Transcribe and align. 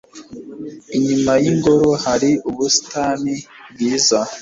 Inyuma 0.97 1.31
yingoro 1.43 1.89
hari 2.05 2.31
ubusitani 2.49 3.33
bwiza. 3.71 4.19